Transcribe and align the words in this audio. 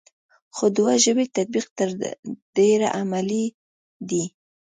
خو 0.55 0.65
دوه 0.77 0.93
ژبې 1.03 1.25
تطبیق 1.37 1.67
تر 1.77 1.89
ډېره 2.57 2.87
عملي 2.99 3.45
دی 4.09 4.23
ا 4.29 4.29